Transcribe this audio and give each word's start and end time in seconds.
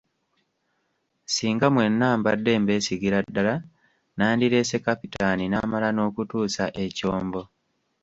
Singa 1.33 1.67
mwenna 1.73 2.07
mbadde 2.19 2.51
mbeesigira 2.61 3.19
ddala, 3.25 3.55
nandirese 4.17 4.77
Kapitaani 4.85 5.45
n'amala 5.47 5.87
n'okutuusa 5.93 6.63
ekyombo. 6.85 7.41